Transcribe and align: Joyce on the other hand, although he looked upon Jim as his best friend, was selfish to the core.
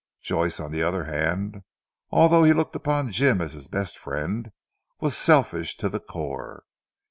Joyce 0.23 0.59
on 0.59 0.71
the 0.71 0.81
other 0.81 1.03
hand, 1.03 1.61
although 2.09 2.41
he 2.43 2.53
looked 2.53 2.75
upon 2.75 3.11
Jim 3.11 3.39
as 3.39 3.53
his 3.53 3.67
best 3.67 3.99
friend, 3.99 4.49
was 4.99 5.15
selfish 5.15 5.77
to 5.77 5.89
the 5.89 5.99
core. 5.99 6.63